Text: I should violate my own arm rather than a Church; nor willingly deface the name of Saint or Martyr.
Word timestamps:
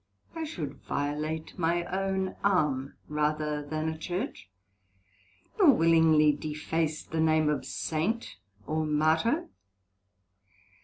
I 0.33 0.45
should 0.45 0.81
violate 0.81 1.59
my 1.59 1.83
own 1.85 2.35
arm 2.43 2.95
rather 3.07 3.63
than 3.63 3.87
a 3.87 3.95
Church; 3.95 4.49
nor 5.59 5.73
willingly 5.73 6.31
deface 6.31 7.03
the 7.03 7.19
name 7.21 7.49
of 7.49 7.65
Saint 7.67 8.37
or 8.65 8.83
Martyr. 8.83 9.47